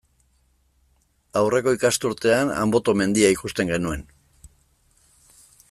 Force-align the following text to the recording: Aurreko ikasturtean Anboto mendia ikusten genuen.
Aurreko 1.41 1.73
ikasturtean 1.77 2.51
Anboto 2.63 2.97
mendia 3.03 3.31
ikusten 3.37 3.73
genuen. 3.75 4.05